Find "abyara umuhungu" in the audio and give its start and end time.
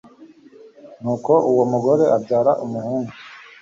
2.15-3.11